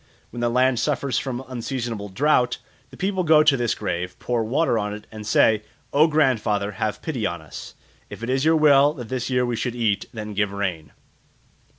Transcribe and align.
When 0.31 0.39
the 0.39 0.49
land 0.49 0.79
suffers 0.79 1.19
from 1.19 1.45
unseasonable 1.47 2.09
drought, 2.09 2.57
the 2.89 2.97
people 2.97 3.23
go 3.23 3.43
to 3.43 3.55
this 3.55 3.75
grave, 3.75 4.17
pour 4.17 4.43
water 4.43 4.79
on 4.79 4.95
it, 4.95 5.05
and 5.11 5.27
say, 5.27 5.61
"O 5.93 6.07
grandfather, 6.07 6.71
have 6.71 7.03
pity 7.03 7.27
on 7.27 7.39
us; 7.39 7.75
if 8.09 8.23
it 8.23 8.29
is 8.31 8.43
your 8.43 8.55
will 8.55 8.93
that 8.93 9.09
this 9.09 9.29
year 9.29 9.45
we 9.45 9.55
should 9.55 9.75
eat, 9.75 10.07
then 10.11 10.33
give 10.33 10.51
rain." 10.51 10.91